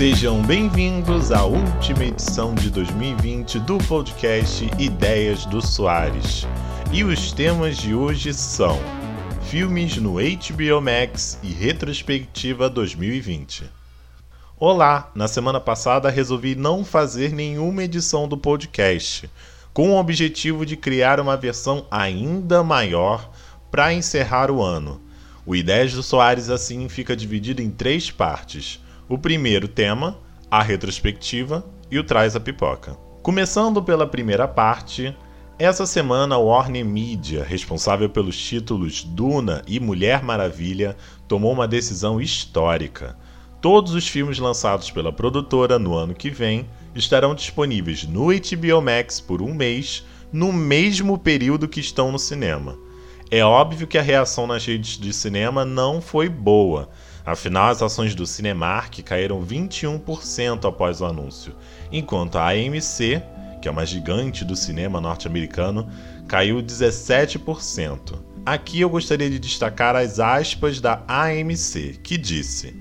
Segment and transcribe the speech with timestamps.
[0.00, 6.46] Sejam bem-vindos à última edição de 2020 do podcast Ideias do Soares.
[6.90, 8.78] E os temas de hoje são
[9.42, 13.64] filmes no HBO Max e retrospectiva 2020.
[14.58, 19.28] Olá, na semana passada resolvi não fazer nenhuma edição do podcast,
[19.74, 23.30] com o objetivo de criar uma versão ainda maior
[23.70, 24.98] para encerrar o ano.
[25.44, 30.16] O Ideias do Soares assim fica dividido em três partes o primeiro tema,
[30.48, 32.92] a retrospectiva e o Traz a Pipoca.
[33.24, 35.12] Começando pela primeira parte,
[35.58, 40.96] essa semana a Warner Media, responsável pelos títulos Duna e Mulher Maravilha,
[41.26, 43.18] tomou uma decisão histórica.
[43.60, 49.20] Todos os filmes lançados pela produtora no ano que vem estarão disponíveis no HBO Max
[49.20, 52.78] por um mês, no mesmo período que estão no cinema.
[53.28, 56.88] É óbvio que a reação nas redes de cinema não foi boa,
[57.30, 61.54] Afinal, as ações do Cinemark caíram 21% após o anúncio,
[61.92, 63.22] enquanto a AMC,
[63.62, 65.88] que é uma gigante do cinema norte-americano,
[66.26, 68.18] caiu 17%.
[68.44, 72.74] Aqui eu gostaria de destacar as aspas da AMC, que disse: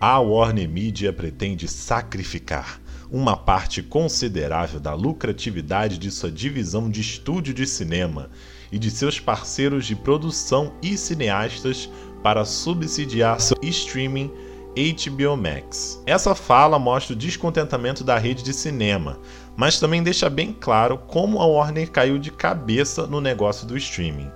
[0.00, 7.52] A Warner Media pretende sacrificar uma parte considerável da lucratividade de sua divisão de estúdio
[7.52, 8.30] de cinema
[8.72, 11.90] e de seus parceiros de produção e cineastas
[12.22, 14.30] para subsidiar seu streaming
[14.76, 16.00] HBO Max.
[16.06, 19.18] Essa fala mostra o descontentamento da rede de cinema,
[19.56, 24.30] mas também deixa bem claro como a Warner caiu de cabeça no negócio do streaming.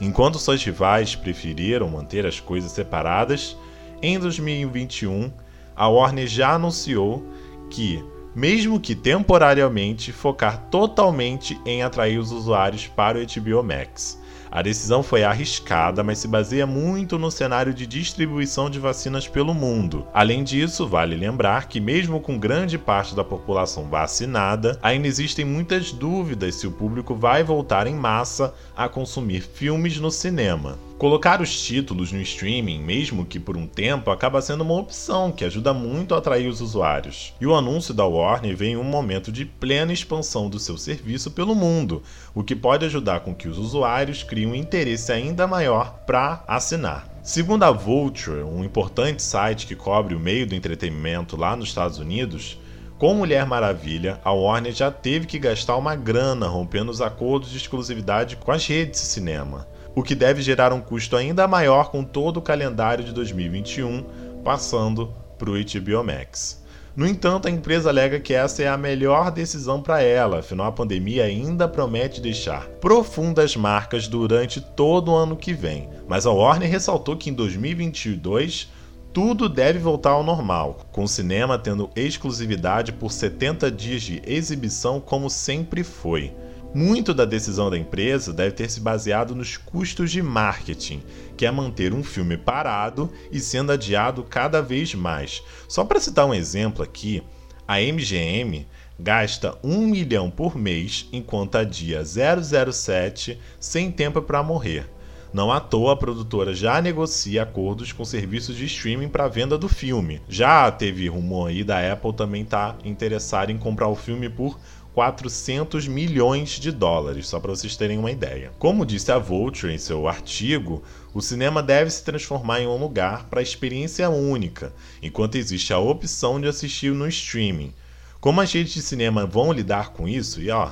[0.00, 3.56] Enquanto suas rivais preferiram manter as coisas separadas,
[4.02, 5.32] em 2021
[5.74, 7.24] a Warner já anunciou
[7.70, 14.20] que, mesmo que temporariamente, focar totalmente em atrair os usuários para o HBO Max.
[14.50, 19.52] A decisão foi arriscada, mas se baseia muito no cenário de distribuição de vacinas pelo
[19.52, 20.06] mundo.
[20.14, 25.92] Além disso, vale lembrar que, mesmo com grande parte da população vacinada, ainda existem muitas
[25.92, 30.78] dúvidas se o público vai voltar em massa a consumir filmes no cinema.
[30.98, 35.44] Colocar os títulos no streaming, mesmo que por um tempo, acaba sendo uma opção que
[35.44, 37.34] ajuda muito a atrair os usuários.
[37.38, 41.30] E o anúncio da Warner vem em um momento de plena expansão do seu serviço
[41.32, 42.02] pelo mundo,
[42.34, 47.08] o que pode ajudar com que os usuários criem um interesse ainda maior para assinar.
[47.22, 51.98] Segundo a Vulture, um importante site que cobre o meio do entretenimento lá nos Estados
[51.98, 52.60] Unidos,
[52.98, 57.56] com Mulher Maravilha, a Warner já teve que gastar uma grana rompendo os acordos de
[57.56, 62.04] exclusividade com as redes de cinema o que deve gerar um custo ainda maior com
[62.04, 64.04] todo o calendário de 2021
[64.44, 66.62] passando para o HBO Max.
[66.96, 70.72] No entanto, a empresa alega que essa é a melhor decisão para ela, afinal a
[70.72, 75.90] pandemia ainda promete deixar profundas marcas durante todo o ano que vem.
[76.08, 78.72] Mas a Warner ressaltou que em 2022
[79.12, 84.98] tudo deve voltar ao normal, com o cinema tendo exclusividade por 70 dias de exibição
[84.98, 86.32] como sempre foi.
[86.76, 91.02] Muito da decisão da empresa deve ter se baseado nos custos de marketing,
[91.34, 95.42] que é manter um filme parado e sendo adiado cada vez mais.
[95.66, 97.22] Só para citar um exemplo aqui,
[97.66, 98.66] a MGM
[99.00, 104.86] gasta 1 milhão por mês enquanto adia 007 sem tempo para morrer.
[105.32, 109.68] Não à toa, a produtora já negocia acordos com serviços de streaming para venda do
[109.68, 110.20] filme.
[110.28, 114.58] Já teve rumor aí da Apple também estar tá interessada em comprar o filme por
[114.96, 118.50] 400 milhões de dólares, só para vocês terem uma ideia.
[118.58, 123.26] Como disse a Vulture em seu artigo, o cinema deve se transformar em um lugar
[123.26, 127.74] para experiência única, enquanto existe a opção de assistir no streaming.
[128.22, 130.40] Como as redes de cinema vão lidar com isso?
[130.40, 130.70] E ó,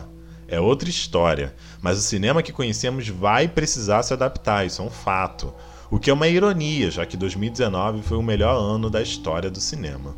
[0.49, 4.91] é outra história, mas o cinema que conhecemos vai precisar se adaptar, isso é um
[4.91, 5.53] fato.
[5.91, 9.61] O que é uma ironia, já que 2019 foi o melhor ano da história do
[9.61, 10.17] cinema.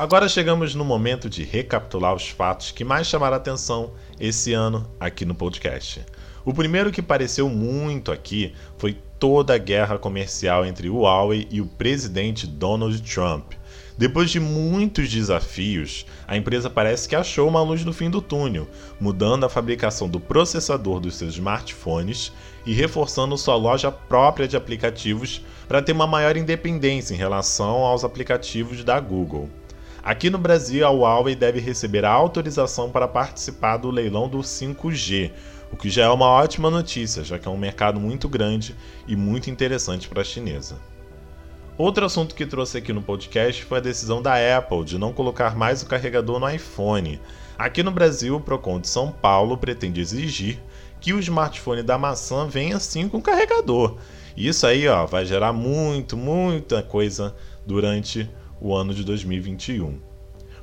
[0.00, 5.26] Agora chegamos no momento de recapitular os fatos que mais chamaram atenção esse ano aqui
[5.26, 6.02] no podcast.
[6.42, 11.60] O primeiro que pareceu muito aqui foi toda a guerra comercial entre o Huawei e
[11.60, 13.52] o presidente Donald Trump.
[13.98, 18.66] Depois de muitos desafios, a empresa parece que achou uma luz no fim do túnel,
[18.98, 22.32] mudando a fabricação do processador dos seus smartphones
[22.64, 28.02] e reforçando sua loja própria de aplicativos para ter uma maior independência em relação aos
[28.02, 29.59] aplicativos da Google.
[30.02, 35.30] Aqui no Brasil, a Huawei deve receber a autorização para participar do leilão do 5G,
[35.70, 38.74] o que já é uma ótima notícia, já que é um mercado muito grande
[39.06, 40.76] e muito interessante para a chinesa.
[41.76, 45.54] Outro assunto que trouxe aqui no podcast foi a decisão da Apple de não colocar
[45.54, 47.20] mais o carregador no iPhone.
[47.58, 50.58] Aqui no Brasil, o Procon de São Paulo pretende exigir
[50.98, 53.96] que o smartphone da maçã vem assim com carregador.
[54.36, 57.34] Isso aí, ó, vai gerar muito, muita coisa
[57.66, 58.28] durante
[58.60, 60.10] o ano de 2021.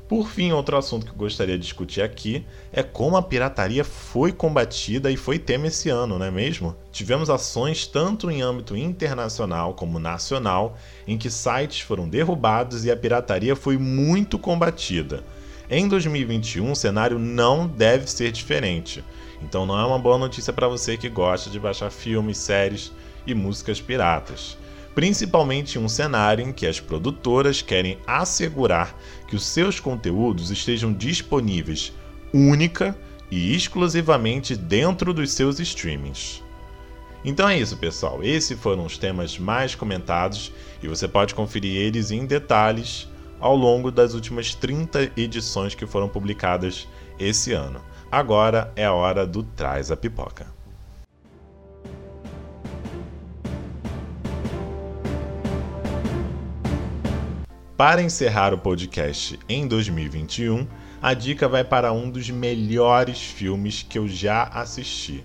[0.08, 4.32] Por fim, outro assunto que eu gostaria de discutir aqui é como a pirataria foi
[4.32, 6.74] combatida e foi tema esse ano, não é mesmo?
[6.94, 12.96] Tivemos ações tanto em âmbito internacional como nacional em que sites foram derrubados e a
[12.96, 15.26] pirataria foi muito combatida.
[15.70, 19.04] Em 2021, o cenário não deve ser diferente.
[19.42, 22.94] Então não é uma boa notícia para você que gosta de baixar filmes, séries
[23.26, 24.58] e músicas piratas
[24.98, 28.98] principalmente em um cenário em que as produtoras querem assegurar
[29.28, 31.94] que os seus conteúdos estejam disponíveis
[32.34, 32.98] única
[33.30, 36.44] e exclusivamente dentro dos seus streamings.
[37.24, 38.24] Então é isso, pessoal.
[38.24, 40.52] Esses foram os temas mais comentados
[40.82, 43.08] e você pode conferir eles em detalhes
[43.40, 46.88] ao longo das últimas 30 edições que foram publicadas
[47.20, 47.86] esse ano.
[48.12, 50.57] Agora é a hora do Traz a Pipoca.
[57.78, 60.68] Para encerrar o podcast em 2021,
[61.00, 65.24] a dica vai para um dos melhores filmes que eu já assisti.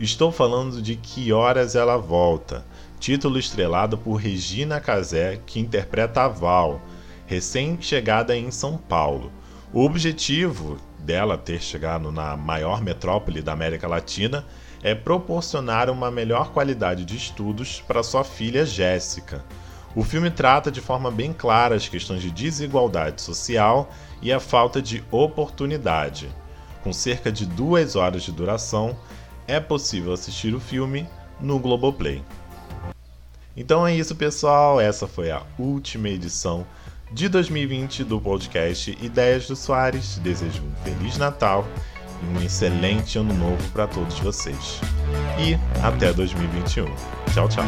[0.00, 2.66] Estou falando de Que Horas Ela Volta,
[2.98, 6.80] título estrelado por Regina Casé, que interpreta a Val,
[7.26, 9.30] recém-chegada em São Paulo.
[9.72, 14.44] O objetivo dela ter chegado na maior metrópole da América Latina
[14.82, 19.44] é proporcionar uma melhor qualidade de estudos para sua filha Jéssica.
[19.94, 23.90] O filme trata de forma bem clara as questões de desigualdade social
[24.20, 26.28] e a falta de oportunidade.
[26.82, 28.96] Com cerca de duas horas de duração,
[29.46, 31.08] é possível assistir o filme
[31.40, 32.22] no Globoplay.
[33.56, 34.80] Então é isso, pessoal.
[34.80, 36.64] Essa foi a última edição
[37.10, 40.18] de 2020 do podcast Ideias do Soares.
[40.18, 41.66] Desejo um Feliz Natal
[42.22, 44.80] e um excelente Ano Novo para todos vocês.
[45.38, 46.86] E até 2021.
[47.32, 47.64] Tchau, tchau.